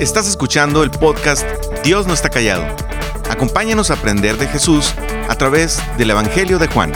Estás 0.00 0.26
escuchando 0.26 0.82
el 0.82 0.90
podcast 0.90 1.46
Dios 1.84 2.06
no 2.06 2.14
está 2.14 2.30
callado. 2.30 2.64
Acompáñanos 3.28 3.90
a 3.90 3.94
aprender 3.94 4.38
de 4.38 4.48
Jesús 4.48 4.94
a 5.28 5.34
través 5.34 5.78
del 5.98 6.08
Evangelio 6.08 6.58
de 6.58 6.68
Juan. 6.68 6.90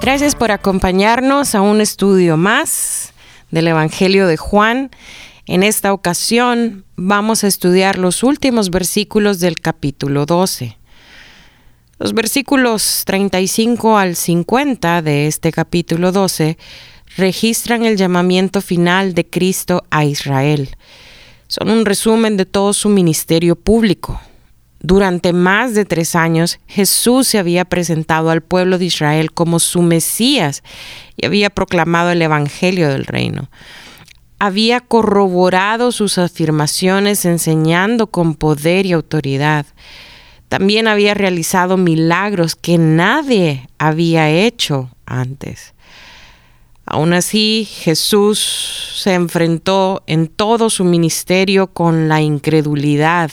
Gracias 0.00 0.36
por 0.36 0.52
acompañarnos 0.52 1.56
a 1.56 1.60
un 1.60 1.80
estudio 1.80 2.36
más 2.36 3.12
del 3.50 3.66
Evangelio 3.66 4.28
de 4.28 4.36
Juan. 4.36 4.92
En 5.46 5.64
esta 5.64 5.92
ocasión 5.92 6.84
vamos 6.94 7.42
a 7.42 7.48
estudiar 7.48 7.98
los 7.98 8.22
últimos 8.22 8.70
versículos 8.70 9.40
del 9.40 9.56
capítulo 9.56 10.24
12. 10.24 10.78
Los 11.98 12.14
versículos 12.14 13.02
35 13.06 13.98
al 13.98 14.14
50 14.14 15.02
de 15.02 15.26
este 15.26 15.50
capítulo 15.50 16.12
12 16.12 16.56
registran 17.16 17.84
el 17.84 17.96
llamamiento 17.96 18.60
final 18.60 19.14
de 19.14 19.26
Cristo 19.26 19.84
a 19.90 20.04
Israel. 20.04 20.76
Son 21.48 21.70
un 21.70 21.86
resumen 21.86 22.36
de 22.36 22.44
todo 22.44 22.72
su 22.72 22.88
ministerio 22.88 23.56
público. 23.56 24.20
Durante 24.80 25.32
más 25.32 25.74
de 25.74 25.84
tres 25.84 26.14
años, 26.14 26.58
Jesús 26.66 27.28
se 27.28 27.38
había 27.38 27.64
presentado 27.64 28.30
al 28.30 28.42
pueblo 28.42 28.78
de 28.78 28.84
Israel 28.84 29.32
como 29.32 29.58
su 29.58 29.82
Mesías 29.82 30.62
y 31.16 31.26
había 31.26 31.50
proclamado 31.50 32.10
el 32.10 32.20
Evangelio 32.20 32.88
del 32.88 33.06
reino. 33.06 33.48
Había 34.38 34.80
corroborado 34.80 35.92
sus 35.92 36.18
afirmaciones 36.18 37.24
enseñando 37.24 38.08
con 38.08 38.34
poder 38.34 38.84
y 38.84 38.92
autoridad. 38.92 39.64
También 40.48 40.88
había 40.88 41.14
realizado 41.14 41.78
milagros 41.78 42.54
que 42.54 42.76
nadie 42.76 43.68
había 43.78 44.28
hecho 44.28 44.90
antes. 45.06 45.74
Aún 46.88 47.12
así, 47.14 47.68
Jesús 47.68 48.92
se 48.94 49.14
enfrentó 49.14 50.04
en 50.06 50.28
todo 50.28 50.70
su 50.70 50.84
ministerio 50.84 51.66
con 51.66 52.08
la 52.08 52.20
incredulidad, 52.20 53.32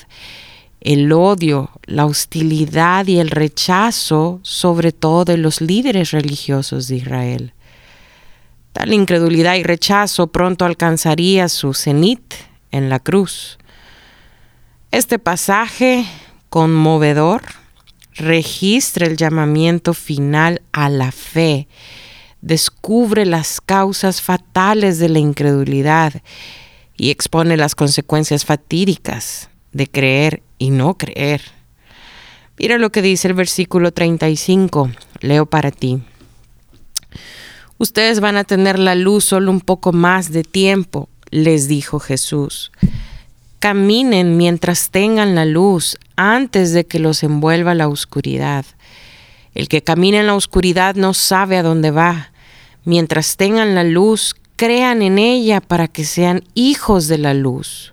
el 0.81 1.11
odio, 1.11 1.69
la 1.85 2.07
hostilidad 2.07 3.05
y 3.05 3.19
el 3.19 3.29
rechazo, 3.29 4.39
sobre 4.41 4.91
todo 4.91 5.23
de 5.23 5.37
los 5.37 5.61
líderes 5.61 6.09
religiosos 6.11 6.87
de 6.87 6.95
Israel. 6.95 7.53
Tal 8.73 8.91
incredulidad 8.91 9.53
y 9.53 9.63
rechazo 9.63 10.27
pronto 10.27 10.65
alcanzaría 10.65 11.47
su 11.47 11.75
cenit 11.75 12.33
en 12.71 12.89
la 12.89 12.99
cruz. 12.99 13.59
Este 14.89 15.19
pasaje 15.19 16.07
conmovedor 16.49 17.43
registra 18.15 19.05
el 19.05 19.15
llamamiento 19.15 19.93
final 19.93 20.63
a 20.71 20.89
la 20.89 21.11
fe 21.11 21.67
descubre 22.44 23.25
las 23.25 23.61
causas 23.61 24.22
fatales 24.22 24.99
de 24.99 25.08
la 25.08 25.19
incredulidad 25.19 26.22
y 26.97 27.09
expone 27.09 27.55
las 27.55 27.73
consecuencias 27.73 28.44
fatídicas 28.44 29.49
de 29.72 29.88
creer 29.88 30.44
y 30.58 30.69
no 30.69 30.95
creer. 30.97 31.41
Mira 32.59 32.77
lo 32.77 32.91
que 32.91 33.02
dice 33.02 33.30
el 33.30 33.33
versículo 33.33 33.94
35, 33.94 34.91
leo 35.21 35.45
para 35.45 35.71
ti. 35.71 36.03
Ustedes 37.77 38.19
van 38.19 38.36
a 38.36 38.44
tener 38.44 38.77
la 38.77 38.95
luz 38.95 39.23
solo 39.23 39.49
un 39.49 39.61
poco 39.61 39.94
más 39.94 40.31
de 40.31 40.44
tiempo, 40.44 41.08
les 41.31 41.69
dijo 41.69 41.99
Jesús. 41.99 42.73
Caminen 43.59 44.36
mientras 44.36 44.89
tengan 44.91 45.33
la 45.33 45.45
luz 45.45 45.97
antes 46.17 46.73
de 46.73 46.86
que 46.86 46.99
los 46.99 47.23
envuelva 47.23 47.73
la 47.73 47.88
oscuridad. 47.88 48.66
El 49.55 49.69
que 49.69 49.81
camina 49.81 50.19
en 50.19 50.27
la 50.27 50.36
oscuridad 50.36 50.95
no 50.95 51.14
sabe 51.14 51.58
a 51.58 51.64
dónde 51.64 51.91
va 51.91 52.33
mientras 52.86 53.38
tengan 53.38 53.76
la 53.76 53.84
luz, 53.84 54.36
crean 54.56 55.02
en 55.02 55.20
ella 55.20 55.62
para 55.62 55.88
que 55.88 56.06
sean 56.06 56.44
hijos 56.54 57.08
de 57.08 57.17
la 57.17 57.33
luz. 57.33 57.92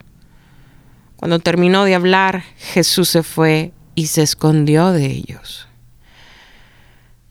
Cuando 1.16 1.38
terminó 1.38 1.84
de 1.84 1.94
hablar, 1.94 2.44
Jesús 2.56 3.08
se 3.10 3.22
fue 3.22 3.72
y 3.94 4.06
se 4.06 4.22
escondió 4.22 4.92
de 4.92 5.06
ellos. 5.06 5.68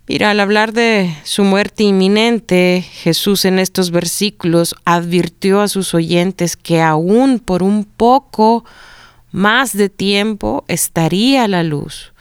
Mira, 0.07 0.31
al 0.31 0.39
hablar 0.39 0.73
de 0.73 1.15
su 1.23 1.43
muerte 1.43 1.83
inminente, 1.83 2.83
Jesús 2.91 3.45
en 3.45 3.59
estos 3.59 3.91
versículos 3.91 4.75
advirtió 4.83 5.61
a 5.61 5.67
sus 5.67 5.93
oyentes 5.93 6.57
que 6.57 6.81
aún 6.81 7.39
por 7.39 7.61
un 7.61 7.85
poco 7.85 8.65
más 9.31 9.77
de 9.77 9.89
tiempo 9.89 10.65
estaría 10.67 11.47
la 11.47 11.63
luz. 11.63 12.11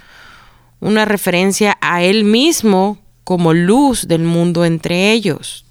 Una 0.80 1.06
referencia 1.06 1.78
a 1.80 2.02
él 2.02 2.24
mismo 2.24 2.98
como 3.28 3.52
luz 3.52 4.08
del 4.08 4.22
mundo 4.22 4.64
entre 4.64 5.12
ellos. 5.12 5.66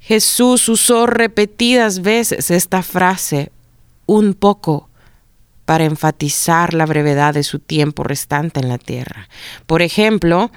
Jesús 0.00 0.68
usó 0.68 1.06
repetidas 1.06 2.02
veces 2.02 2.50
esta 2.50 2.82
frase, 2.82 3.52
un 4.06 4.34
poco, 4.34 4.88
para 5.66 5.84
enfatizar 5.84 6.74
la 6.74 6.84
brevedad 6.84 7.32
de 7.32 7.44
su 7.44 7.60
tiempo 7.60 8.02
restante 8.02 8.58
en 8.58 8.68
la 8.68 8.78
tierra. 8.78 9.28
Por 9.66 9.82
ejemplo, 9.82 10.50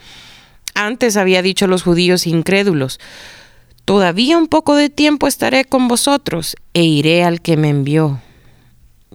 antes 0.73 1.17
había 1.17 1.43
dicho 1.43 1.65
a 1.65 1.67
los 1.67 1.83
judíos 1.83 2.25
incrédulos, 2.25 2.99
Todavía 3.85 4.39
un 4.39 4.47
poco 4.47 4.75
de 4.75 4.89
tiempo 4.89 5.27
estaré 5.27 5.65
con 5.65 5.87
vosotros 5.87 6.55
e 6.73 6.81
iré 6.81 7.23
al 7.23 7.41
que 7.41 7.57
me 7.57 7.69
envió. 7.69 8.21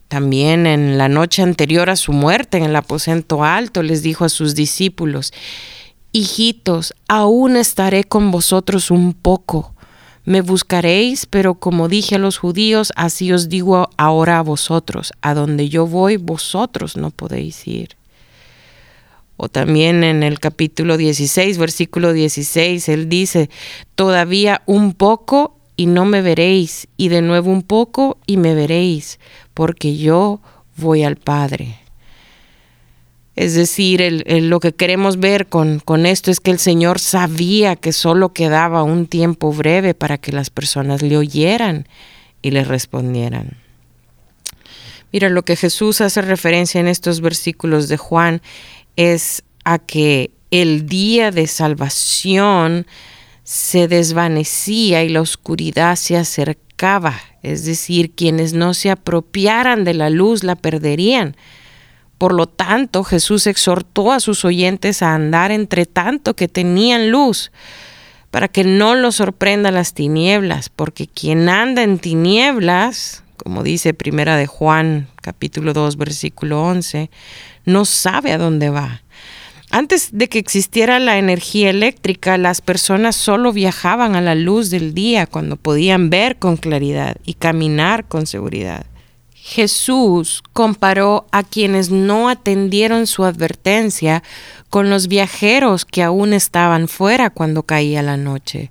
También 0.08 0.66
en 0.66 0.96
la 0.96 1.08
noche 1.08 1.42
anterior 1.42 1.90
a 1.90 1.96
su 1.96 2.12
muerte 2.12 2.56
en 2.56 2.64
el 2.64 2.76
aposento 2.76 3.44
alto 3.44 3.82
les 3.82 4.02
dijo 4.02 4.24
a 4.24 4.30
sus 4.30 4.54
discípulos, 4.54 5.32
Hijitos, 6.12 6.94
aún 7.06 7.56
estaré 7.56 8.04
con 8.04 8.30
vosotros 8.30 8.90
un 8.90 9.12
poco. 9.12 9.74
Me 10.24 10.40
buscaréis, 10.40 11.26
pero 11.26 11.54
como 11.54 11.88
dije 11.88 12.14
a 12.14 12.18
los 12.18 12.38
judíos, 12.38 12.92
así 12.96 13.32
os 13.32 13.50
digo 13.50 13.90
ahora 13.98 14.38
a 14.38 14.42
vosotros, 14.42 15.12
a 15.20 15.34
donde 15.34 15.68
yo 15.68 15.86
voy, 15.86 16.16
vosotros 16.16 16.96
no 16.96 17.10
podéis 17.10 17.66
ir. 17.66 17.96
O 19.36 19.48
también 19.48 20.02
en 20.02 20.22
el 20.22 20.40
capítulo 20.40 20.96
16, 20.96 21.58
versículo 21.58 22.12
16, 22.12 22.88
él 22.88 23.08
dice, 23.08 23.50
todavía 23.94 24.62
un 24.66 24.94
poco 24.94 25.58
y 25.76 25.86
no 25.86 26.06
me 26.06 26.22
veréis, 26.22 26.88
y 26.96 27.08
de 27.08 27.22
nuevo 27.22 27.52
un 27.52 27.62
poco 27.62 28.18
y 28.26 28.36
me 28.36 28.54
veréis, 28.54 29.20
porque 29.58 29.96
yo 29.96 30.40
voy 30.76 31.02
al 31.02 31.16
Padre. 31.16 31.80
Es 33.34 33.56
decir, 33.56 34.22
lo 34.28 34.60
que 34.60 34.72
queremos 34.72 35.18
ver 35.18 35.48
con, 35.48 35.80
con 35.80 36.06
esto 36.06 36.30
es 36.30 36.38
que 36.38 36.52
el 36.52 36.60
Señor 36.60 37.00
sabía 37.00 37.74
que 37.74 37.92
solo 37.92 38.32
quedaba 38.32 38.84
un 38.84 39.08
tiempo 39.08 39.52
breve 39.52 39.94
para 39.94 40.16
que 40.16 40.30
las 40.30 40.50
personas 40.50 41.02
le 41.02 41.16
oyeran 41.16 41.88
y 42.40 42.52
le 42.52 42.62
respondieran. 42.62 43.56
Mira, 45.10 45.28
lo 45.28 45.42
que 45.44 45.56
Jesús 45.56 46.02
hace 46.02 46.22
referencia 46.22 46.80
en 46.80 46.86
estos 46.86 47.20
versículos 47.20 47.88
de 47.88 47.96
Juan 47.96 48.42
es 48.94 49.42
a 49.64 49.80
que 49.80 50.30
el 50.52 50.86
día 50.86 51.32
de 51.32 51.48
salvación 51.48 52.86
se 53.48 53.88
desvanecía 53.88 55.04
y 55.04 55.08
la 55.08 55.22
oscuridad 55.22 55.96
se 55.96 56.18
acercaba, 56.18 57.14
es 57.42 57.64
decir, 57.64 58.10
quienes 58.10 58.52
no 58.52 58.74
se 58.74 58.90
apropiaran 58.90 59.84
de 59.84 59.94
la 59.94 60.10
luz 60.10 60.44
la 60.44 60.54
perderían. 60.54 61.34
Por 62.18 62.34
lo 62.34 62.46
tanto, 62.46 63.04
Jesús 63.04 63.46
exhortó 63.46 64.12
a 64.12 64.20
sus 64.20 64.44
oyentes 64.44 65.00
a 65.00 65.14
andar 65.14 65.50
entre 65.50 65.86
tanto 65.86 66.36
que 66.36 66.46
tenían 66.46 67.10
luz, 67.10 67.50
para 68.30 68.48
que 68.48 68.64
no 68.64 68.94
los 68.94 69.16
sorprendan 69.16 69.76
las 69.76 69.94
tinieblas, 69.94 70.68
porque 70.68 71.06
quien 71.06 71.48
anda 71.48 71.82
en 71.82 71.98
tinieblas, 71.98 73.24
como 73.38 73.62
dice 73.62 73.94
Primera 73.94 74.36
de 74.36 74.46
Juan, 74.46 75.08
capítulo 75.22 75.72
2, 75.72 75.96
versículo 75.96 76.62
11, 76.64 77.10
no 77.64 77.86
sabe 77.86 78.30
a 78.32 78.36
dónde 78.36 78.68
va. 78.68 79.00
Antes 79.70 80.10
de 80.12 80.28
que 80.28 80.38
existiera 80.38 80.98
la 80.98 81.18
energía 81.18 81.68
eléctrica, 81.68 82.38
las 82.38 82.62
personas 82.62 83.16
solo 83.16 83.52
viajaban 83.52 84.16
a 84.16 84.22
la 84.22 84.34
luz 84.34 84.70
del 84.70 84.94
día 84.94 85.26
cuando 85.26 85.56
podían 85.56 86.08
ver 86.08 86.38
con 86.38 86.56
claridad 86.56 87.16
y 87.24 87.34
caminar 87.34 88.08
con 88.08 88.26
seguridad. 88.26 88.86
Jesús 89.34 90.42
comparó 90.52 91.26
a 91.32 91.42
quienes 91.42 91.90
no 91.90 92.28
atendieron 92.28 93.06
su 93.06 93.24
advertencia 93.24 94.22
con 94.70 94.88
los 94.88 95.08
viajeros 95.08 95.84
que 95.84 96.02
aún 96.02 96.32
estaban 96.32 96.88
fuera 96.88 97.30
cuando 97.30 97.62
caía 97.62 98.02
la 98.02 98.16
noche. 98.16 98.70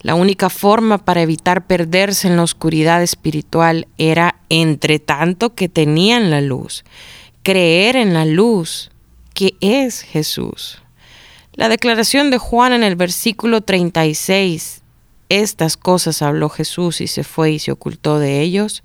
La 0.00 0.14
única 0.14 0.48
forma 0.48 0.98
para 0.98 1.22
evitar 1.22 1.66
perderse 1.66 2.28
en 2.28 2.36
la 2.36 2.44
oscuridad 2.44 3.02
espiritual 3.02 3.88
era, 3.98 4.36
entre 4.48 5.00
tanto 5.00 5.54
que 5.54 5.68
tenían 5.68 6.30
la 6.30 6.40
luz, 6.40 6.84
creer 7.42 7.96
en 7.96 8.14
la 8.14 8.24
luz 8.24 8.90
que 9.38 9.54
es 9.60 10.00
Jesús. 10.02 10.82
La 11.52 11.68
declaración 11.68 12.32
de 12.32 12.38
Juan 12.38 12.72
en 12.72 12.82
el 12.82 12.96
versículo 12.96 13.60
36, 13.60 14.82
estas 15.28 15.76
cosas 15.76 16.22
habló 16.22 16.48
Jesús 16.48 17.00
y 17.00 17.06
se 17.06 17.22
fue 17.22 17.52
y 17.52 17.60
se 17.60 17.70
ocultó 17.70 18.18
de 18.18 18.40
ellos, 18.40 18.82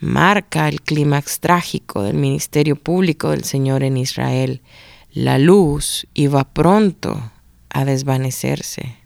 marca 0.00 0.70
el 0.70 0.80
clímax 0.80 1.40
trágico 1.40 2.02
del 2.02 2.16
ministerio 2.16 2.76
público 2.76 3.28
del 3.28 3.44
Señor 3.44 3.82
en 3.82 3.98
Israel. 3.98 4.62
La 5.12 5.38
luz 5.38 6.06
iba 6.14 6.44
pronto 6.44 7.30
a 7.68 7.84
desvanecerse. 7.84 8.96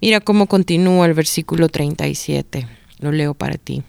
Mira 0.00 0.18
cómo 0.18 0.48
continúa 0.48 1.06
el 1.06 1.14
versículo 1.14 1.68
37. 1.68 2.66
Lo 2.98 3.12
leo 3.12 3.34
para 3.34 3.58
ti. 3.58 3.84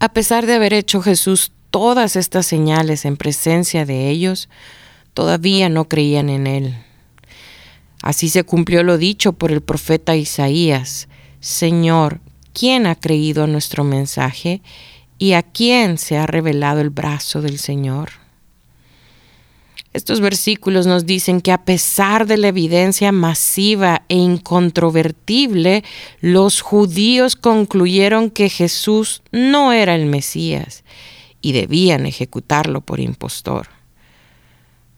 A 0.00 0.10
pesar 0.10 0.44
de 0.44 0.52
haber 0.52 0.74
hecho 0.74 1.00
Jesús 1.00 1.50
todas 1.70 2.16
estas 2.16 2.46
señales 2.46 3.04
en 3.04 3.16
presencia 3.16 3.84
de 3.84 4.08
ellos, 4.08 4.48
todavía 5.14 5.68
no 5.68 5.88
creían 5.88 6.28
en 6.28 6.46
él. 6.46 6.76
Así 8.02 8.28
se 8.28 8.44
cumplió 8.44 8.82
lo 8.82 8.98
dicho 8.98 9.32
por 9.32 9.50
el 9.50 9.60
profeta 9.60 10.16
Isaías. 10.16 11.08
Señor, 11.40 12.20
¿quién 12.52 12.86
ha 12.86 12.94
creído 12.94 13.44
a 13.44 13.48
nuestro 13.48 13.84
mensaje 13.84 14.62
y 15.18 15.32
a 15.32 15.42
quién 15.42 15.98
se 15.98 16.16
ha 16.16 16.26
revelado 16.26 16.80
el 16.80 16.90
brazo 16.90 17.42
del 17.42 17.58
Señor? 17.58 18.10
Estos 19.92 20.20
versículos 20.20 20.86
nos 20.86 21.06
dicen 21.06 21.40
que 21.40 21.50
a 21.50 21.64
pesar 21.64 22.26
de 22.26 22.36
la 22.36 22.48
evidencia 22.48 23.10
masiva 23.10 24.02
e 24.08 24.14
incontrovertible, 24.14 25.82
los 26.20 26.60
judíos 26.60 27.34
concluyeron 27.34 28.30
que 28.30 28.48
Jesús 28.48 29.22
no 29.32 29.72
era 29.72 29.96
el 29.96 30.06
Mesías 30.06 30.84
y 31.48 31.52
debían 31.52 32.04
ejecutarlo 32.04 32.82
por 32.82 33.00
impostor. 33.00 33.68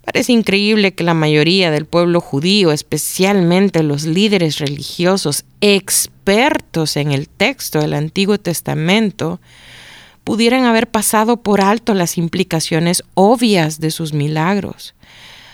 Parece 0.05 0.33
increíble 0.33 0.95
que 0.95 1.05
la 1.05 1.15
mayoría 1.15 1.71
del 1.71 1.87
pueblo 1.87 2.21
judío, 2.21 2.73
especialmente 2.73 3.85
los 3.85 4.05
líderes 4.05 4.59
religiosos 4.59 5.45
expertos 5.61 6.97
en 6.97 7.13
el 7.13 7.29
texto 7.29 7.79
del 7.79 7.95
Antiguo 7.95 8.37
Testamento, 8.39 9.41
pudieran 10.25 10.65
haber 10.65 10.91
pasado 10.91 11.37
por 11.37 11.61
alto 11.61 11.95
las 11.95 12.19
implicaciones 12.19 13.05
obvias 13.15 13.79
de 13.79 13.93
sus 13.93 14.13
milagros. 14.13 14.95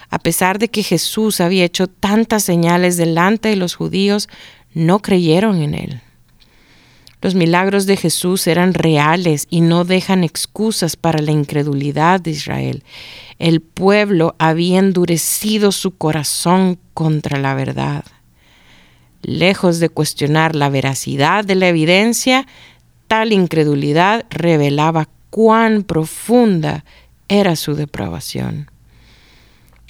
A 0.08 0.18
pesar 0.18 0.58
de 0.58 0.68
que 0.68 0.82
Jesús 0.82 1.42
había 1.42 1.64
hecho 1.64 1.88
tantas 1.88 2.42
señales 2.42 2.96
delante 2.96 3.50
de 3.50 3.56
los 3.56 3.74
judíos, 3.74 4.30
no 4.72 5.00
creyeron 5.00 5.60
en 5.60 5.74
él. 5.74 6.00
Los 7.26 7.34
milagros 7.34 7.86
de 7.86 7.96
Jesús 7.96 8.46
eran 8.46 8.72
reales 8.72 9.48
y 9.50 9.60
no 9.60 9.84
dejan 9.84 10.22
excusas 10.22 10.94
para 10.94 11.20
la 11.20 11.32
incredulidad 11.32 12.20
de 12.20 12.30
Israel. 12.30 12.84
El 13.40 13.62
pueblo 13.62 14.36
había 14.38 14.78
endurecido 14.78 15.72
su 15.72 15.96
corazón 15.96 16.78
contra 16.94 17.40
la 17.40 17.56
verdad. 17.56 18.04
Lejos 19.22 19.80
de 19.80 19.88
cuestionar 19.88 20.54
la 20.54 20.68
veracidad 20.68 21.44
de 21.44 21.56
la 21.56 21.66
evidencia, 21.66 22.46
tal 23.08 23.32
incredulidad 23.32 24.24
revelaba 24.30 25.08
cuán 25.30 25.82
profunda 25.82 26.84
era 27.26 27.56
su 27.56 27.74
depravación. 27.74 28.70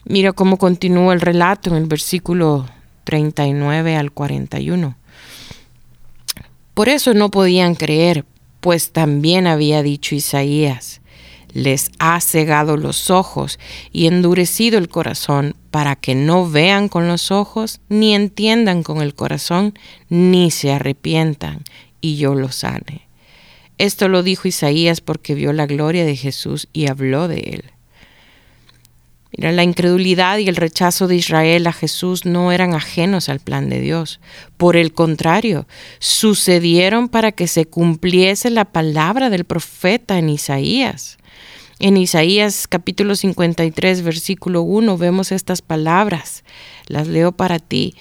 Mira 0.06 0.32
cómo 0.32 0.56
continúa 0.56 1.12
el 1.12 1.20
relato 1.20 1.68
en 1.68 1.76
el 1.76 1.84
versículo 1.84 2.64
39 3.04 3.94
al 3.94 4.10
41. 4.10 4.96
Por 6.76 6.90
eso 6.90 7.14
no 7.14 7.30
podían 7.30 7.74
creer, 7.74 8.26
pues 8.60 8.92
también 8.92 9.46
había 9.46 9.82
dicho 9.82 10.14
Isaías, 10.14 11.00
les 11.54 11.90
ha 11.98 12.20
cegado 12.20 12.76
los 12.76 13.08
ojos 13.08 13.58
y 13.92 14.08
endurecido 14.08 14.76
el 14.76 14.90
corazón 14.90 15.56
para 15.70 15.96
que 15.96 16.14
no 16.14 16.50
vean 16.50 16.90
con 16.90 17.08
los 17.08 17.30
ojos, 17.30 17.80
ni 17.88 18.14
entiendan 18.14 18.82
con 18.82 19.00
el 19.00 19.14
corazón, 19.14 19.72
ni 20.10 20.50
se 20.50 20.70
arrepientan, 20.70 21.64
y 22.02 22.16
yo 22.16 22.34
los 22.34 22.56
sane. 22.56 23.08
Esto 23.78 24.08
lo 24.08 24.22
dijo 24.22 24.46
Isaías 24.46 25.00
porque 25.00 25.34
vio 25.34 25.54
la 25.54 25.64
gloria 25.64 26.04
de 26.04 26.14
Jesús 26.14 26.68
y 26.74 26.88
habló 26.88 27.26
de 27.26 27.38
él. 27.38 27.64
La 29.36 29.62
incredulidad 29.62 30.38
y 30.38 30.48
el 30.48 30.56
rechazo 30.56 31.08
de 31.08 31.16
Israel 31.16 31.66
a 31.66 31.72
Jesús 31.74 32.24
no 32.24 32.52
eran 32.52 32.72
ajenos 32.72 33.28
al 33.28 33.38
plan 33.38 33.68
de 33.68 33.80
Dios. 33.80 34.18
Por 34.56 34.76
el 34.76 34.94
contrario, 34.94 35.66
sucedieron 35.98 37.10
para 37.10 37.32
que 37.32 37.46
se 37.46 37.66
cumpliese 37.66 38.48
la 38.48 38.64
palabra 38.64 39.28
del 39.28 39.44
profeta 39.44 40.16
en 40.16 40.30
Isaías. 40.30 41.18
En 41.80 41.98
Isaías 41.98 42.66
capítulo 42.66 43.14
53, 43.14 44.00
versículo 44.00 44.62
1 44.62 44.96
vemos 44.96 45.30
estas 45.30 45.60
palabras. 45.60 46.42
Las 46.86 47.06
leo 47.06 47.32
para 47.32 47.58
ti. 47.58 47.94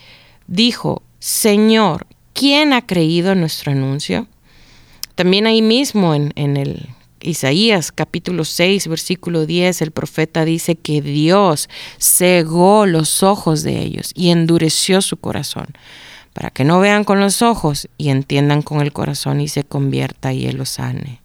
Dijo, 0.47 1.03
Señor, 1.19 2.07
¿quién 2.31 2.71
ha 2.71 2.87
creído 2.87 3.35
nuestro 3.35 3.73
anuncio? 3.73 4.27
También 5.15 5.47
ahí 5.47 5.61
mismo 5.61 6.15
en, 6.15 6.31
en 6.37 6.55
el 6.55 6.94
Isaías 7.25 7.91
capítulo 7.91 8.45
6, 8.45 8.87
versículo 8.87 9.45
10, 9.45 9.81
el 9.81 9.91
profeta 9.91 10.45
dice 10.45 10.75
que 10.75 11.01
Dios 11.01 11.69
cegó 11.99 12.85
los 12.85 13.23
ojos 13.23 13.63
de 13.63 13.79
ellos 13.79 14.11
y 14.13 14.29
endureció 14.29 15.01
su 15.01 15.17
corazón, 15.17 15.67
para 16.33 16.51
que 16.51 16.63
no 16.63 16.79
vean 16.79 17.03
con 17.03 17.19
los 17.19 17.41
ojos 17.41 17.89
y 17.97 18.09
entiendan 18.09 18.61
con 18.61 18.81
el 18.81 18.93
corazón 18.93 19.41
y 19.41 19.47
se 19.47 19.63
convierta 19.63 20.33
y 20.33 20.45
Él 20.45 20.57
los 20.57 20.69
sane. 20.69 21.21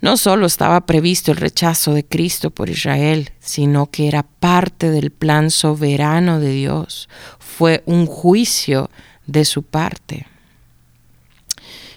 No 0.00 0.16
solo 0.16 0.46
estaba 0.46 0.86
previsto 0.86 1.32
el 1.32 1.38
rechazo 1.38 1.92
de 1.92 2.04
Cristo 2.04 2.50
por 2.50 2.70
Israel, 2.70 3.30
sino 3.40 3.90
que 3.90 4.08
era 4.08 4.22
parte 4.22 4.90
del 4.90 5.10
plan 5.10 5.50
soberano 5.50 6.38
de 6.38 6.50
Dios. 6.50 7.08
Fue 7.38 7.82
un 7.86 8.06
juicio 8.06 8.90
de 9.26 9.44
su 9.44 9.62
parte. 9.62 10.26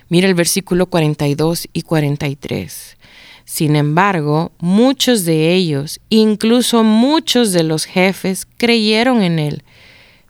Mira 0.09 0.27
el 0.27 0.33
versículo 0.33 0.87
42 0.87 1.69
y 1.71 1.83
43. 1.83 2.97
Sin 3.45 3.75
embargo, 3.75 4.51
muchos 4.59 5.25
de 5.25 5.53
ellos, 5.53 5.99
incluso 6.09 6.83
muchos 6.83 7.51
de 7.51 7.63
los 7.63 7.85
jefes, 7.85 8.47
creyeron 8.57 9.23
en 9.23 9.39
él, 9.39 9.63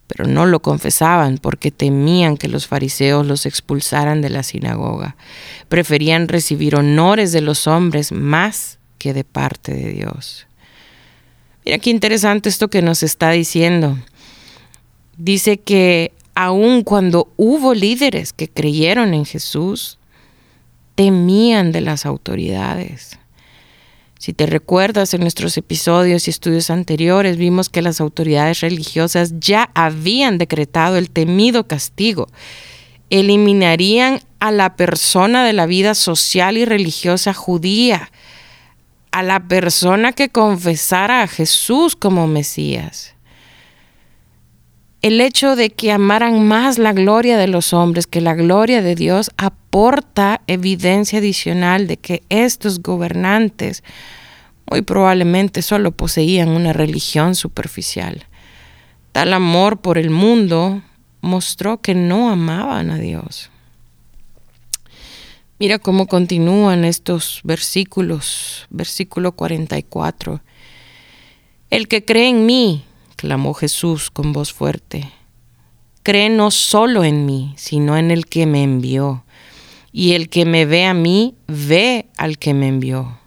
pero 0.08 0.26
no 0.26 0.46
lo 0.46 0.62
confesaban 0.62 1.38
porque 1.38 1.72
temían 1.72 2.38
que 2.38 2.48
los 2.48 2.68
fariseos 2.68 3.26
los 3.26 3.46
expulsaran 3.46 4.22
de 4.22 4.30
la 4.30 4.44
sinagoga. 4.44 5.16
Preferían 5.68 6.28
recibir 6.28 6.76
honores 6.76 7.32
de 7.32 7.42
los 7.42 7.68
hombres 7.68 8.12
más 8.12 8.80
que 8.98 9.14
de 9.14 9.24
parte 9.24 9.74
de 9.74 9.92
Dios. 9.92 10.48
Mira 11.66 11.78
qué 11.78 11.90
interesante 11.90 12.50
esto 12.50 12.70
que 12.70 12.82
nos 12.82 13.04
está 13.04 13.32
diciendo. 13.32 13.98
Dice 15.18 15.58
que 15.58 16.14
aun 16.40 16.84
cuando 16.84 17.28
hubo 17.36 17.74
líderes 17.74 18.32
que 18.32 18.48
creyeron 18.48 19.14
en 19.14 19.26
Jesús, 19.26 20.00
temían 20.96 21.74
de 21.74 21.82
las 21.82 22.06
autoridades. 22.06 23.20
Si 24.18 24.32
te 24.32 24.46
recuerdas 24.46 25.14
en 25.14 25.20
nuestros 25.20 25.58
episodios 25.58 26.28
y 26.28 26.30
estudios 26.30 26.70
anteriores, 26.70 27.36
vimos 27.36 27.68
que 27.68 27.82
las 27.82 28.00
autoridades 28.00 28.62
religiosas 28.62 29.34
ya 29.42 29.70
habían 29.74 30.38
decretado 30.38 30.96
el 30.96 31.10
temido 31.10 31.68
castigo. 31.68 32.30
Eliminarían 33.10 34.22
a 34.40 34.52
la 34.52 34.78
persona 34.78 35.44
de 35.44 35.52
la 35.52 35.66
vida 35.66 35.94
social 35.94 36.58
y 36.58 36.64
religiosa 36.64 37.34
judía, 37.34 38.14
a 39.12 39.24
la 39.24 39.42
persona 39.42 40.14
que 40.14 40.30
confesara 40.30 41.22
a 41.22 41.28
Jesús 41.28 41.98
como 41.98 42.28
Mesías 42.28 43.14
el 45.02 45.22
hecho 45.22 45.56
de 45.56 45.70
que 45.70 45.92
amaran 45.92 46.48
más 46.48 46.78
la 46.78 46.92
gloria 46.92 47.38
de 47.38 47.48
los 47.48 47.74
hombres 47.74 48.06
que 48.06 48.20
la 48.22 48.36
gloria 48.36 48.82
de 48.82 48.96
Dios 48.96 49.32
aporta 49.38 50.42
evidencia 50.48 51.20
adicional 51.20 51.88
de 51.88 51.98
que 51.98 52.24
estos 52.30 52.82
gobernantes 52.82 53.84
muy 54.70 54.82
probablemente 54.82 55.62
solo 55.62 55.92
poseían 55.92 56.50
una 56.50 56.74
religión 56.74 57.36
superficial. 57.36 58.26
Tal 59.14 59.34
amor 59.34 59.80
por 59.80 59.98
el 59.98 60.10
mundo 60.10 60.82
mostró 61.22 61.82
que 61.82 61.96
no 61.96 62.30
amaban 62.30 62.92
a 62.92 62.98
Dios. 62.98 63.50
Mira 65.58 65.80
cómo 65.80 66.08
continúan 66.08 66.86
estos 66.86 67.42
versículos, 67.44 68.68
versículo 68.70 69.34
44. 69.34 70.42
El 71.70 71.88
que 71.88 72.06
cree 72.06 72.30
en 72.30 72.46
mí, 72.46 72.86
Jesús 73.54 74.10
con 74.12 74.34
voz 74.34 74.54
fuerte. 74.54 75.10
Cree 76.04 76.30
no 76.30 76.52
solo 76.52 77.04
en 77.04 77.26
mí, 77.26 77.54
sino 77.58 77.98
en 77.98 78.12
el 78.12 78.26
que 78.26 78.46
me 78.46 78.64
envió. 78.64 79.24
Y 79.92 80.14
el 80.14 80.30
que 80.30 80.46
me 80.46 80.66
ve 80.66 80.86
a 80.86 80.94
mí, 80.94 81.36
ve 81.48 82.08
al 82.18 82.38
que 82.38 82.54
me 82.54 82.68
envió. 82.68 83.20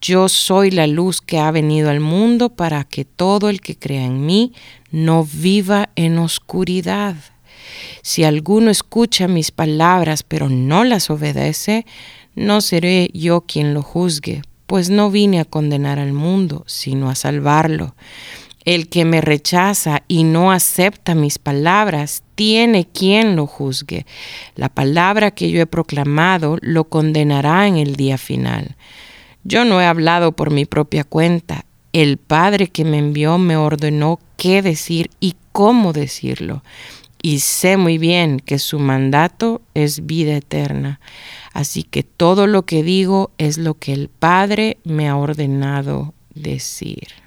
Yo 0.00 0.28
soy 0.28 0.70
la 0.70 0.86
luz 0.86 1.20
que 1.20 1.38
ha 1.38 1.50
venido 1.50 1.90
al 1.90 2.00
mundo 2.00 2.50
para 2.50 2.84
que 2.84 3.04
todo 3.04 3.48
el 3.48 3.60
que 3.60 3.76
crea 3.76 4.04
en 4.04 4.24
mí 4.26 4.52
no 4.90 5.24
viva 5.24 5.88
en 5.96 6.18
oscuridad. 6.18 7.16
Si 8.02 8.22
alguno 8.22 8.70
escucha 8.70 9.28
mis 9.28 9.50
palabras 9.50 10.22
pero 10.22 10.48
no 10.48 10.84
las 10.84 11.08
obedece, 11.08 11.86
no 12.34 12.60
seré 12.60 13.08
yo 13.14 13.42
quien 13.42 13.72
lo 13.72 13.82
juzgue, 13.82 14.42
pues 14.66 14.90
no 14.90 15.10
vine 15.10 15.40
a 15.40 15.44
condenar 15.44 15.98
al 15.98 16.12
mundo, 16.12 16.64
sino 16.66 17.08
a 17.08 17.14
salvarlo. 17.14 17.94
El 18.64 18.88
que 18.88 19.04
me 19.04 19.20
rechaza 19.20 20.02
y 20.08 20.24
no 20.24 20.50
acepta 20.50 21.14
mis 21.14 21.38
palabras, 21.38 22.22
tiene 22.34 22.86
quien 22.86 23.36
lo 23.36 23.46
juzgue. 23.46 24.06
La 24.56 24.68
palabra 24.68 25.30
que 25.32 25.50
yo 25.50 25.60
he 25.60 25.66
proclamado 25.66 26.56
lo 26.62 26.84
condenará 26.84 27.66
en 27.66 27.76
el 27.76 27.96
día 27.96 28.16
final. 28.16 28.76
Yo 29.44 29.66
no 29.66 29.80
he 29.80 29.86
hablado 29.86 30.32
por 30.32 30.50
mi 30.50 30.64
propia 30.64 31.04
cuenta. 31.04 31.66
El 31.92 32.16
Padre 32.16 32.68
que 32.68 32.84
me 32.84 32.98
envió 32.98 33.36
me 33.38 33.56
ordenó 33.56 34.18
qué 34.36 34.62
decir 34.62 35.10
y 35.20 35.36
cómo 35.52 35.92
decirlo. 35.92 36.62
y 37.22 37.38
sé 37.38 37.78
muy 37.78 37.96
bien 37.96 38.38
que 38.38 38.58
su 38.58 38.78
mandato 38.78 39.62
es 39.72 40.04
vida 40.04 40.36
eterna. 40.36 41.00
Así 41.54 41.82
que 41.82 42.02
todo 42.02 42.46
lo 42.46 42.66
que 42.66 42.82
digo 42.82 43.30
es 43.38 43.56
lo 43.56 43.78
que 43.78 43.94
el 43.94 44.10
Padre 44.10 44.76
me 44.84 45.08
ha 45.08 45.16
ordenado 45.16 46.12
decir. 46.34 47.23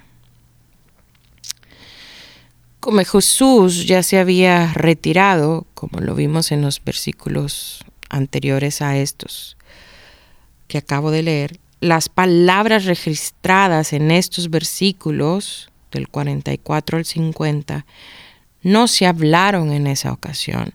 Jesús 3.04 3.86
ya 3.86 4.02
se 4.02 4.18
había 4.18 4.72
retirado, 4.72 5.66
como 5.74 6.00
lo 6.00 6.14
vimos 6.14 6.52
en 6.52 6.62
los 6.62 6.82
versículos 6.82 7.84
anteriores 8.08 8.82
a 8.82 8.96
estos 8.96 9.56
que 10.68 10.78
acabo 10.78 11.10
de 11.10 11.22
leer, 11.22 11.58
las 11.80 12.08
palabras 12.08 12.84
registradas 12.84 13.92
en 13.92 14.10
estos 14.10 14.50
versículos 14.50 15.70
del 15.90 16.08
44 16.08 16.98
al 16.98 17.04
50 17.04 17.86
no 18.62 18.88
se 18.88 19.06
hablaron 19.06 19.72
en 19.72 19.86
esa 19.86 20.12
ocasión. 20.12 20.74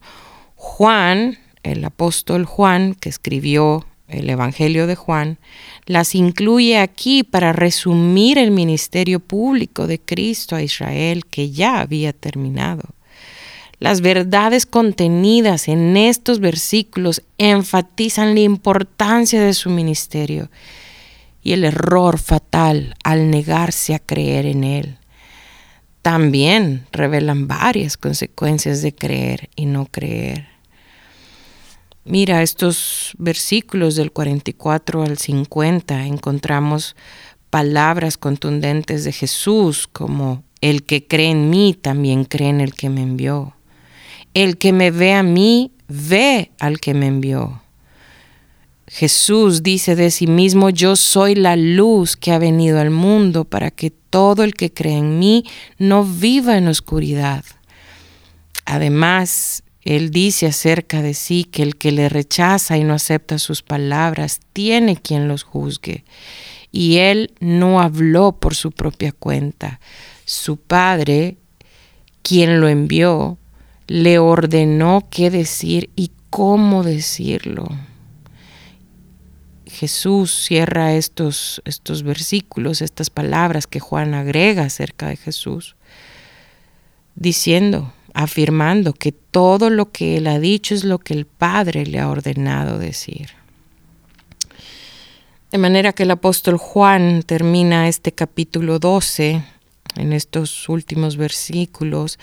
Juan, 0.55 1.37
el 1.61 1.85
apóstol 1.85 2.45
Juan, 2.45 2.95
que 2.95 3.09
escribió 3.09 3.85
el 4.13 4.29
Evangelio 4.29 4.87
de 4.87 4.95
Juan, 4.95 5.37
las 5.85 6.15
incluye 6.15 6.77
aquí 6.77 7.23
para 7.23 7.53
resumir 7.53 8.37
el 8.37 8.51
ministerio 8.51 9.19
público 9.19 9.87
de 9.87 9.99
Cristo 9.99 10.55
a 10.55 10.61
Israel 10.61 11.25
que 11.25 11.51
ya 11.51 11.79
había 11.79 12.13
terminado. 12.13 12.83
Las 13.79 13.99
verdades 13.99 14.65
contenidas 14.65 15.67
en 15.67 15.97
estos 15.97 16.39
versículos 16.39 17.21
enfatizan 17.37 18.33
la 18.33 18.39
importancia 18.39 19.41
de 19.41 19.53
su 19.53 19.69
ministerio 19.69 20.49
y 21.43 21.51
el 21.51 21.65
error 21.65 22.17
fatal 22.17 22.95
al 23.03 23.29
negarse 23.29 23.93
a 23.93 23.99
creer 23.99 24.45
en 24.45 24.63
él. 24.63 24.97
También 26.01 26.85
revelan 26.91 27.47
varias 27.47 27.97
consecuencias 27.97 28.81
de 28.81 28.95
creer 28.95 29.49
y 29.55 29.65
no 29.65 29.85
creer. 29.85 30.52
Mira, 32.05 32.41
estos 32.41 33.13
versículos 33.17 33.95
del 33.95 34.11
44 34.11 35.03
al 35.03 35.17
50 35.17 36.05
encontramos 36.05 36.95
palabras 37.49 38.17
contundentes 38.17 39.05
de 39.05 39.13
Jesús 39.13 39.87
como 39.87 40.43
el 40.59 40.83
que 40.83 41.07
cree 41.07 41.31
en 41.31 41.49
mí 41.49 41.73
también 41.73 42.25
cree 42.25 42.49
en 42.49 42.59
el 42.59 42.73
que 42.73 42.89
me 42.89 43.03
envió. 43.03 43.55
El 44.33 44.57
que 44.57 44.73
me 44.73 44.91
ve 44.91 45.13
a 45.13 45.23
mí 45.23 45.71
ve 45.87 46.51
al 46.59 46.79
que 46.79 46.93
me 46.93 47.07
envió. 47.07 47.61
Jesús 48.87 49.63
dice 49.63 49.95
de 49.95 50.11
sí 50.11 50.27
mismo, 50.27 50.69
yo 50.69 50.95
soy 50.95 51.35
la 51.35 51.55
luz 51.55 52.17
que 52.17 52.31
ha 52.31 52.37
venido 52.37 52.79
al 52.79 52.89
mundo 52.89 53.45
para 53.45 53.71
que 53.71 53.91
todo 53.91 54.43
el 54.43 54.55
que 54.55 54.73
cree 54.73 54.97
en 54.97 55.19
mí 55.19 55.45
no 55.77 56.03
viva 56.03 56.57
en 56.57 56.67
oscuridad. 56.67 57.45
Además, 58.65 59.63
él 59.85 60.11
dice 60.11 60.47
acerca 60.47 61.01
de 61.01 61.13
sí 61.13 61.43
que 61.43 61.61
el 61.61 61.75
que 61.75 61.91
le 61.91 62.07
rechaza 62.07 62.77
y 62.77 62.83
no 62.83 62.93
acepta 62.93 63.37
sus 63.37 63.61
palabras 63.61 64.39
tiene 64.53 64.95
quien 64.95 65.27
los 65.27 65.43
juzgue. 65.43 66.05
Y 66.71 66.97
él 66.97 67.33
no 67.39 67.81
habló 67.81 68.31
por 68.31 68.55
su 68.55 68.71
propia 68.71 69.11
cuenta. 69.11 69.79
Su 70.25 70.57
padre, 70.57 71.37
quien 72.21 72.61
lo 72.61 72.69
envió, 72.69 73.37
le 73.87 74.19
ordenó 74.19 75.07
qué 75.11 75.29
decir 75.29 75.89
y 75.95 76.11
cómo 76.29 76.83
decirlo. 76.83 77.67
Jesús 79.65 80.31
cierra 80.31 80.93
estos, 80.93 81.61
estos 81.65 82.03
versículos, 82.03 82.81
estas 82.81 83.09
palabras 83.09 83.67
que 83.67 83.79
Juan 83.79 84.13
agrega 84.13 84.63
acerca 84.63 85.07
de 85.07 85.17
Jesús, 85.17 85.75
diciendo, 87.15 87.91
afirmando 88.13 88.93
que 88.93 89.11
todo 89.11 89.69
lo 89.69 89.91
que 89.91 90.17
él 90.17 90.27
ha 90.27 90.39
dicho 90.39 90.75
es 90.75 90.83
lo 90.83 90.99
que 90.99 91.13
el 91.13 91.25
Padre 91.25 91.85
le 91.85 91.99
ha 91.99 92.09
ordenado 92.09 92.77
decir. 92.77 93.29
De 95.51 95.57
manera 95.57 95.93
que 95.93 96.03
el 96.03 96.11
apóstol 96.11 96.57
Juan 96.57 97.23
termina 97.23 97.87
este 97.87 98.11
capítulo 98.11 98.79
12 98.79 99.43
en 99.95 100.13
estos 100.13 100.67
últimos 100.69 101.17
versículos 101.17 102.17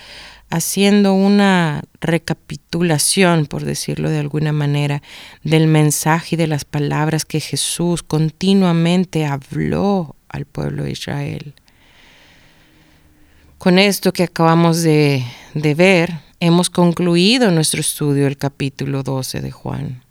haciendo 0.49 1.13
una 1.13 1.81
recapitulación, 2.01 3.45
por 3.45 3.63
decirlo 3.63 4.09
de 4.09 4.19
alguna 4.19 4.51
manera, 4.51 5.01
del 5.43 5.67
mensaje 5.67 6.35
y 6.35 6.37
de 6.37 6.47
las 6.47 6.65
palabras 6.65 7.23
que 7.23 7.39
Jesús 7.39 8.03
continuamente 8.03 9.25
habló 9.25 10.15
al 10.27 10.45
pueblo 10.45 10.83
de 10.83 10.91
Israel. 10.91 11.53
Con 13.61 13.77
esto 13.77 14.11
que 14.11 14.23
acabamos 14.23 14.81
de, 14.81 15.23
ver, 15.53 16.11
hemos 16.39 16.71
concluido 16.71 17.51
nuestro 17.51 17.79
estudio 17.79 18.23
del 18.23 18.35
capítulo 18.35 19.03
12 19.03 19.39
de 19.39 19.51
Juan. 19.51 20.03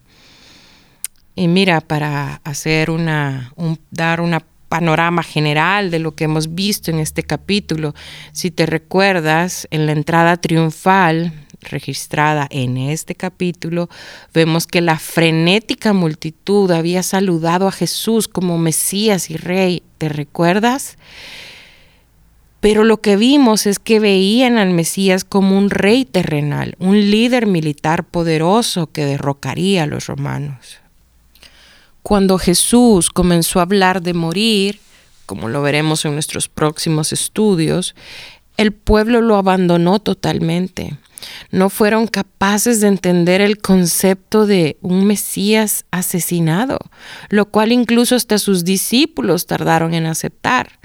Y 1.34 1.48
mira, 1.48 1.80
para 1.80 2.40
hacer 2.44 2.92
una, 2.92 3.52
dar 3.90 4.20
una 4.20 4.46
panorama 4.68 5.24
general 5.24 5.90
de 5.90 5.98
lo 5.98 6.14
que 6.14 6.22
hemos 6.22 6.54
visto 6.54 6.92
en 6.92 7.00
este 7.00 7.24
capítulo. 7.24 7.92
Si 8.30 8.52
te 8.52 8.66
recuerdas, 8.66 9.66
en 9.72 9.86
la 9.86 9.92
entrada 9.94 10.36
triunfal 10.36 11.32
registrada 11.60 12.46
en 12.50 12.76
este 12.76 13.16
capítulo, 13.16 13.90
vemos 14.32 14.68
que 14.68 14.80
la 14.80 14.96
frenética 14.96 15.92
multitud 15.92 16.70
había 16.70 17.02
saludado 17.02 17.66
a 17.66 17.72
Jesús 17.72 18.28
como 18.28 18.58
Mesías 18.58 19.28
y 19.28 19.36
Rey. 19.36 19.82
¿Te 19.98 20.08
recuerdas? 20.08 20.96
Pero 22.60 22.84
lo 22.84 23.00
que 23.00 23.16
vimos 23.16 23.66
es 23.66 23.78
que 23.78 24.00
veían 24.00 24.58
al 24.58 24.70
Mesías 24.70 25.24
como 25.24 25.56
un 25.56 25.70
rey 25.70 26.04
terrenal, 26.04 26.76
un 26.78 27.10
líder 27.10 27.46
militar 27.46 28.04
poderoso 28.04 28.86
que 28.88 29.06
derrocaría 29.06 29.84
a 29.84 29.86
los 29.86 30.06
romanos. 30.06 30.78
Cuando 32.02 32.38
Jesús 32.38 33.10
comenzó 33.10 33.58
a 33.58 33.62
hablar 33.62 34.02
de 34.02 34.14
morir, 34.14 34.80
como 35.26 35.48
lo 35.48 35.62
veremos 35.62 36.04
en 36.04 36.14
nuestros 36.14 36.48
próximos 36.48 37.12
estudios, 37.12 37.94
el 38.56 38.72
pueblo 38.72 39.20
lo 39.20 39.36
abandonó 39.36 40.00
totalmente. 40.00 40.98
No 41.50 41.70
fueron 41.70 42.06
capaces 42.06 42.80
de 42.80 42.88
entender 42.88 43.40
el 43.40 43.58
concepto 43.58 44.46
de 44.46 44.76
un 44.82 45.06
Mesías 45.06 45.84
asesinado, 45.90 46.78
lo 47.28 47.46
cual 47.46 47.72
incluso 47.72 48.16
hasta 48.16 48.38
sus 48.38 48.64
discípulos 48.64 49.46
tardaron 49.46 49.94
en 49.94 50.06
aceptar. 50.06 50.79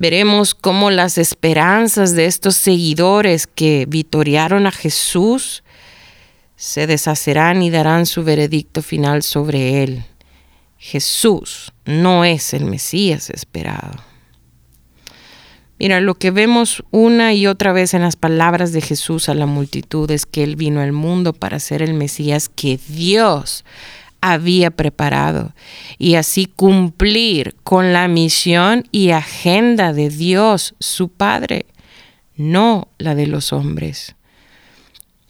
Veremos 0.00 0.54
cómo 0.54 0.90
las 0.90 1.18
esperanzas 1.18 2.14
de 2.14 2.24
estos 2.24 2.56
seguidores 2.56 3.46
que 3.46 3.84
vitoriaron 3.86 4.66
a 4.66 4.70
Jesús 4.70 5.62
se 6.56 6.86
deshacerán 6.86 7.62
y 7.62 7.68
darán 7.68 8.06
su 8.06 8.24
veredicto 8.24 8.80
final 8.80 9.22
sobre 9.22 9.82
él. 9.82 10.04
Jesús 10.78 11.74
no 11.84 12.24
es 12.24 12.54
el 12.54 12.64
Mesías 12.64 13.28
esperado. 13.28 14.02
Mira, 15.78 16.00
lo 16.00 16.14
que 16.14 16.30
vemos 16.30 16.82
una 16.90 17.34
y 17.34 17.46
otra 17.46 17.74
vez 17.74 17.92
en 17.92 18.00
las 18.00 18.16
palabras 18.16 18.72
de 18.72 18.80
Jesús 18.80 19.28
a 19.28 19.34
la 19.34 19.44
multitud 19.44 20.10
es 20.10 20.24
que 20.24 20.42
Él 20.42 20.56
vino 20.56 20.80
al 20.80 20.92
mundo 20.92 21.34
para 21.34 21.60
ser 21.60 21.82
el 21.82 21.92
Mesías 21.92 22.48
que 22.48 22.80
Dios 22.88 23.66
había 24.20 24.70
preparado 24.70 25.54
y 25.98 26.14
así 26.14 26.46
cumplir 26.46 27.56
con 27.62 27.92
la 27.92 28.08
misión 28.08 28.84
y 28.92 29.10
agenda 29.10 29.92
de 29.92 30.10
Dios, 30.10 30.74
su 30.78 31.08
Padre, 31.08 31.66
no 32.36 32.88
la 32.98 33.14
de 33.14 33.26
los 33.26 33.52
hombres. 33.52 34.14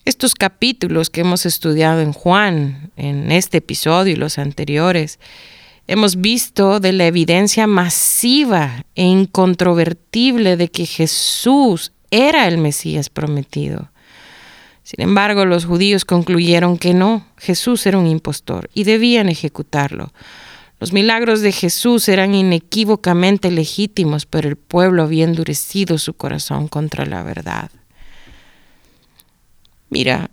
Estos 0.05 0.35
capítulos 0.35 1.11
que 1.11 1.21
hemos 1.21 1.45
estudiado 1.47 2.01
en 2.01 2.13
Juan, 2.13 2.91
en 2.97 3.31
este 3.33 3.59
episodio 3.59 4.15
y 4.15 4.17
los 4.17 4.39
anteriores, 4.39 5.19
hemos 5.87 6.21
visto 6.21 6.81
de 6.81 6.93
la 6.93 7.07
evidencia 7.07 7.67
masiva 7.67 8.87
e 8.95 9.05
incontrovertible 9.05 10.57
de 10.57 10.69
que 10.69 10.87
Jesús 10.87 11.93
era 12.11 12.49
el 12.49 12.59
Mesías 12.59 13.11
prometido. 13.11 13.90
Sin 14.83 15.03
embargo, 15.03 15.45
los 15.45 15.67
judíos 15.67 16.05
concluyeron 16.05 16.79
que 16.79 16.95
no, 16.95 17.27
Jesús 17.37 17.87
era 17.87 17.99
un 17.99 18.07
impostor 18.07 18.71
y 18.75 18.85
debían 18.85 19.29
ejecutarlo. 19.29 20.13
Los 20.81 20.93
milagros 20.93 21.43
de 21.43 21.53
Jesús 21.53 22.09
eran 22.09 22.35
inequívocamente 22.35 23.51
legítimos, 23.51 24.25
pero 24.25 24.49
el 24.49 24.57
pueblo 24.57 25.03
había 25.03 25.25
endurecido 25.25 25.99
su 25.99 26.15
corazón 26.15 26.69
contra 26.69 27.05
la 27.05 27.23
verdad. 27.23 27.71
Mira, 29.91 30.31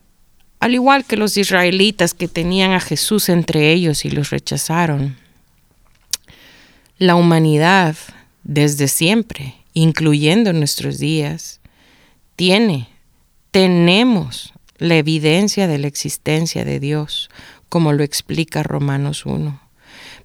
al 0.59 0.73
igual 0.73 1.05
que 1.05 1.17
los 1.17 1.37
israelitas 1.37 2.13
que 2.13 2.27
tenían 2.27 2.71
a 2.71 2.79
Jesús 2.79 3.29
entre 3.29 3.73
ellos 3.73 4.05
y 4.05 4.09
los 4.09 4.29
rechazaron, 4.29 5.17
la 6.97 7.15
humanidad 7.15 7.95
desde 8.43 8.87
siempre, 8.87 9.55
incluyendo 9.73 10.53
nuestros 10.53 10.97
días, 10.97 11.59
tiene, 12.35 12.87
tenemos 13.57 14.53
la 14.77 14.97
evidencia 14.97 15.65
de 15.65 15.79
la 15.79 15.87
existencia 15.87 16.63
de 16.63 16.79
Dios, 16.79 17.31
como 17.69 17.91
lo 17.91 18.03
explica 18.03 18.61
Romanos 18.61 19.25
1 19.25 19.67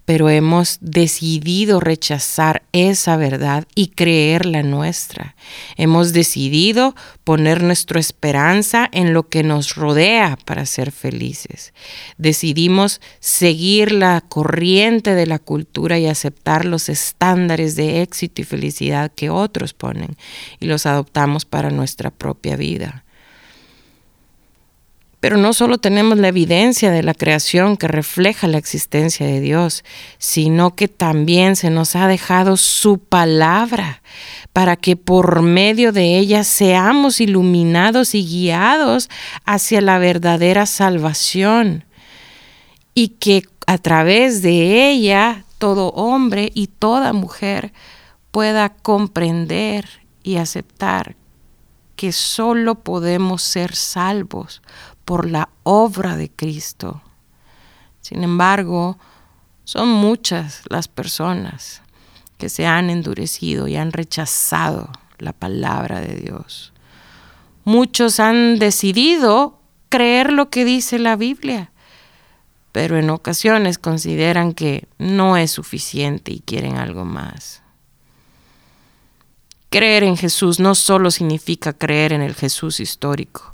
pero 0.05 0.29
hemos 0.29 0.79
decidido 0.81 1.79
rechazar 1.79 2.63
esa 2.73 3.17
verdad 3.17 3.67
y 3.75 3.89
creer 3.89 4.47
la 4.47 4.63
nuestra. 4.63 5.37
Hemos 5.77 6.13
decidido 6.13 6.97
poner 7.23 7.63
nuestra 7.63 8.01
esperanza 8.01 8.89
en 8.93 9.15
lo 9.15 9.29
que 9.29 9.45
nos 9.45 9.77
rodea 9.77 10.37
para 10.45 10.67
ser 10.67 10.91
felices. 10.91 11.73
Decidimos 12.19 13.01
seguir 13.21 13.93
la 13.93 14.23
corriente 14.29 15.15
de 15.15 15.27
la 15.27 15.39
cultura 15.39 15.99
y 15.99 16.07
aceptar 16.07 16.65
los 16.65 16.89
estándares 16.89 17.77
de 17.77 18.03
éxito 18.03 18.43
y 18.43 18.45
felicidad 18.45 19.13
que 19.15 19.31
otros 19.31 19.73
ponen 19.73 20.17
y 20.59 20.67
los 20.67 20.85
adoptamos 20.87 21.45
para 21.45 21.71
nuestra 21.71 22.11
propia 22.11 22.57
vida. 22.57 23.05
Pero 25.23 25.37
no 25.37 25.53
solo 25.53 25.79
tenemos 25.79 26.19
la 26.19 26.27
evidencia 26.27 26.91
de 26.91 27.05
la 27.05 27.15
creación 27.15 27.77
que 27.77 27.87
refleja 27.87 28.49
la 28.49 28.59
existencia 28.59 29.25
de 29.25 29.41
Dios, 29.41 29.85
sino 30.19 30.75
que 30.75 30.89
también 30.89 31.55
se 31.55 31.71
nos 31.71 31.95
ha 31.95 32.09
dejado 32.09 32.57
su 32.57 32.99
palabra 32.99 34.03
para 34.53 34.75
que 34.75 34.97
por 34.97 35.43
medio 35.43 35.93
de 35.93 36.19
ella 36.19 36.43
seamos 36.43 37.21
iluminados 37.21 38.17
y 38.17 38.27
guiados 38.27 39.09
hacia 39.45 39.81
la 39.81 39.99
verdadera 39.99 40.67
salvación. 40.67 41.85
Y 42.93 43.11
que 43.11 43.45
a 43.69 43.79
través 43.79 44.43
de 44.43 44.91
ella 44.91 45.45
todo 45.59 45.91
hombre 45.91 46.51
y 46.53 46.67
toda 46.67 47.13
mujer 47.13 47.73
pueda 48.33 48.71
comprender 48.71 49.89
y 50.25 50.39
aceptar 50.39 51.15
que 51.95 52.11
solo 52.11 52.83
podemos 52.83 53.43
ser 53.43 53.77
salvos 53.77 54.63
por 55.05 55.29
la 55.29 55.49
obra 55.63 56.17
de 56.17 56.31
Cristo. 56.31 57.03
Sin 58.01 58.25
embargo, 58.25 58.99
son 59.65 59.89
muchas 59.89 60.63
las 60.69 60.89
personas 60.89 61.83
que 62.39 62.49
se 62.49 62.67
han 62.67 62.91
endurecido 62.91 63.69
y 63.69 63.77
han 63.77 63.93
rechazado 63.93 64.91
la 65.19 65.33
palabra 65.33 66.01
de 66.01 66.17
Dios. 66.17 66.73
Muchos 67.65 68.19
han 68.19 68.59
decidido 68.59 69.61
creer 69.89 70.33
lo 70.33 70.51
que 70.51 70.65
dice 70.65 70.99
la 70.99 71.15
Biblia, 71.15 71.71
pero 72.73 72.99
en 72.99 73.11
ocasiones 73.11 73.79
consideran 73.79 74.55
que 74.55 74.89
no 74.99 75.37
es 75.37 75.53
suficiente 75.53 76.33
y 76.33 76.41
quieren 76.41 76.77
algo 76.77 77.05
más. 77.05 77.63
Creer 79.71 80.03
en 80.03 80.17
Jesús 80.17 80.59
no 80.59 80.75
solo 80.75 81.11
significa 81.11 81.73
creer 81.73 82.13
en 82.13 82.23
el 82.23 82.35
Jesús 82.35 82.81
histórico, 82.81 83.52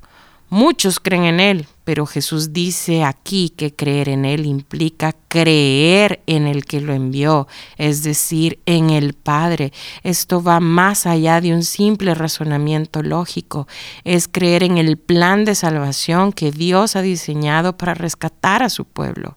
Muchos 0.51 0.99
creen 0.99 1.25
en 1.25 1.41
Él, 1.41 1.67
pero 1.85 2.07
Jesús 2.07 2.55
dice 2.55 3.05
aquí 3.05 3.51
que 3.51 3.75
creer 3.75 4.09
en 4.09 4.25
Él 4.25 4.47
implica 4.47 5.15
creer 5.29 6.23
en 6.27 6.47
el 6.47 6.65
que 6.65 6.81
lo 6.81 6.95
envió, 6.95 7.47
es 7.77 8.03
decir, 8.03 8.59
en 8.65 8.89
el 8.89 9.13
Padre. 9.13 9.75
Esto 10.03 10.43
va 10.43 10.59
más 10.59 11.05
allá 11.05 11.43
de 11.43 11.53
un 11.53 11.63
simple 11.63 12.15
razonamiento 12.15 13.03
lógico, 13.03 13.69
es 14.05 14.27
creer 14.27 14.63
en 14.63 14.79
el 14.79 14.97
plan 14.97 15.45
de 15.45 15.55
salvación 15.55 16.33
que 16.33 16.51
Dios 16.51 16.97
ha 16.97 17.03
diseñado 17.03 17.77
para 17.77 17.93
rescatar 17.93 18.63
a 18.63 18.71
su 18.71 18.87
pueblo. 18.87 19.37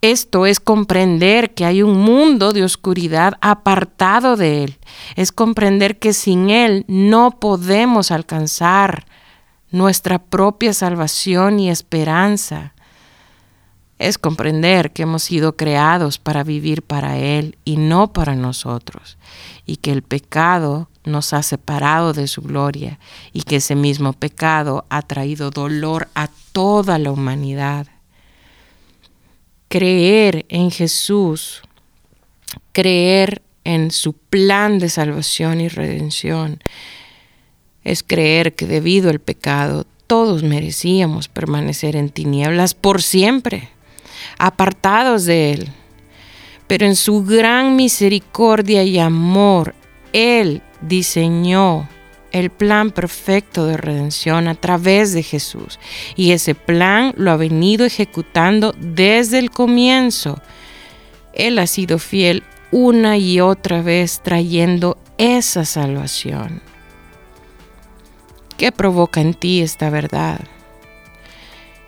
Esto 0.00 0.46
es 0.46 0.58
comprender 0.58 1.54
que 1.54 1.64
hay 1.64 1.82
un 1.82 1.98
mundo 1.98 2.52
de 2.52 2.64
oscuridad 2.64 3.34
apartado 3.40 4.36
de 4.36 4.64
Él. 4.64 4.78
Es 5.16 5.32
comprender 5.32 5.98
que 5.98 6.12
sin 6.12 6.50
Él 6.50 6.84
no 6.86 7.38
podemos 7.38 8.12
alcanzar 8.12 9.06
nuestra 9.70 10.18
propia 10.18 10.72
salvación 10.72 11.60
y 11.60 11.70
esperanza. 11.70 12.74
Es 13.98 14.16
comprender 14.16 14.92
que 14.92 15.02
hemos 15.02 15.24
sido 15.24 15.56
creados 15.56 16.18
para 16.18 16.44
vivir 16.44 16.82
para 16.82 17.18
Él 17.18 17.58
y 17.64 17.76
no 17.76 18.12
para 18.12 18.36
nosotros, 18.36 19.18
y 19.66 19.76
que 19.76 19.90
el 19.90 20.02
pecado 20.02 20.88
nos 21.04 21.32
ha 21.32 21.42
separado 21.42 22.12
de 22.12 22.28
su 22.28 22.42
gloria, 22.42 23.00
y 23.32 23.42
que 23.42 23.56
ese 23.56 23.74
mismo 23.74 24.12
pecado 24.12 24.86
ha 24.88 25.02
traído 25.02 25.50
dolor 25.50 26.08
a 26.14 26.28
toda 26.52 26.98
la 26.98 27.10
humanidad. 27.10 27.88
Creer 29.68 30.46
en 30.48 30.70
Jesús, 30.70 31.62
creer 32.72 33.42
en 33.64 33.90
su 33.90 34.12
plan 34.12 34.78
de 34.78 34.88
salvación 34.88 35.60
y 35.60 35.68
redención, 35.68 36.62
es 37.88 38.02
creer 38.02 38.54
que 38.54 38.66
debido 38.66 39.08
al 39.08 39.18
pecado 39.18 39.86
todos 40.06 40.42
merecíamos 40.42 41.28
permanecer 41.28 41.96
en 41.96 42.10
tinieblas 42.10 42.74
por 42.74 43.02
siempre, 43.02 43.70
apartados 44.38 45.24
de 45.24 45.52
Él. 45.52 45.68
Pero 46.66 46.84
en 46.84 46.96
su 46.96 47.24
gran 47.24 47.76
misericordia 47.76 48.84
y 48.84 48.98
amor, 48.98 49.74
Él 50.12 50.60
diseñó 50.82 51.88
el 52.30 52.50
plan 52.50 52.90
perfecto 52.90 53.64
de 53.64 53.78
redención 53.78 54.48
a 54.48 54.54
través 54.54 55.14
de 55.14 55.22
Jesús. 55.22 55.78
Y 56.14 56.32
ese 56.32 56.54
plan 56.54 57.14
lo 57.16 57.30
ha 57.30 57.36
venido 57.36 57.86
ejecutando 57.86 58.74
desde 58.78 59.38
el 59.38 59.50
comienzo. 59.50 60.42
Él 61.32 61.58
ha 61.58 61.66
sido 61.66 61.98
fiel 61.98 62.42
una 62.70 63.16
y 63.16 63.40
otra 63.40 63.80
vez 63.80 64.20
trayendo 64.22 64.98
esa 65.16 65.64
salvación. 65.64 66.67
¿Qué 68.58 68.72
provoca 68.72 69.20
en 69.20 69.34
ti 69.34 69.60
esta 69.62 69.88
verdad? 69.88 70.40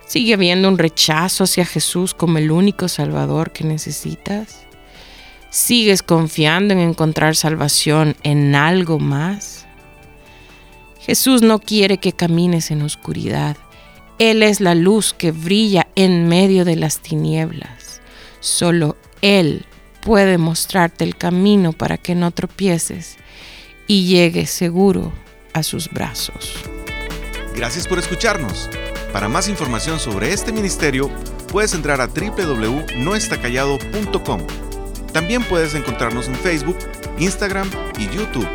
¿Sigue 0.07 0.35
habiendo 0.35 0.69
un 0.69 0.77
rechazo 0.77 1.43
hacia 1.43 1.65
Jesús 1.65 2.13
como 2.13 2.37
el 2.37 2.49
único 2.49 2.87
Salvador 2.87 3.51
que 3.51 3.65
necesitas? 3.65 4.65
¿Sigues 5.49 6.01
confiando 6.01 6.73
en 6.73 6.79
encontrar 6.79 7.35
salvación 7.35 8.15
en 8.23 8.55
algo 8.55 8.99
más? 8.99 9.67
Jesús 11.01 11.41
no 11.41 11.59
quiere 11.59 11.97
que 11.97 12.13
camines 12.13 12.71
en 12.71 12.83
oscuridad. 12.83 13.57
Él 14.17 14.41
es 14.41 14.61
la 14.61 14.73
luz 14.73 15.13
que 15.13 15.33
brilla 15.33 15.87
en 15.95 16.29
medio 16.29 16.63
de 16.63 16.77
las 16.77 16.99
tinieblas. 16.99 18.01
Solo 18.39 18.95
Él 19.21 19.65
puede 19.99 20.37
mostrarte 20.37 21.03
el 21.03 21.17
camino 21.17 21.73
para 21.73 21.97
que 21.97 22.15
no 22.15 22.31
tropieces 22.31 23.17
y 23.87 24.05
llegues 24.05 24.49
seguro 24.51 25.11
a 25.53 25.63
sus 25.63 25.89
brazos. 25.89 26.55
Gracias 27.55 27.87
por 27.87 27.97
escucharnos. 27.99 28.69
Para 29.11 29.27
más 29.27 29.47
información 29.47 29.99
sobre 29.99 30.33
este 30.33 30.51
ministerio, 30.51 31.09
puedes 31.51 31.73
entrar 31.73 32.01
a 32.01 32.07
www.noestacallado.com. 32.07 34.41
También 35.11 35.43
puedes 35.43 35.75
encontrarnos 35.75 36.27
en 36.27 36.35
Facebook, 36.35 36.77
Instagram 37.19 37.69
y 37.97 38.07
YouTube. 38.07 38.47